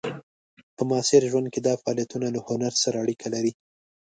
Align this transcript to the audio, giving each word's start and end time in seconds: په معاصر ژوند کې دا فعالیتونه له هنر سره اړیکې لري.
په 0.75 0.81
معاصر 0.89 1.21
ژوند 1.31 1.47
کې 1.53 1.59
دا 1.67 1.73
فعالیتونه 1.81 2.27
له 2.35 2.39
هنر 2.47 2.73
سره 2.83 2.97
اړیکې 3.03 3.27
لري. 3.35 3.51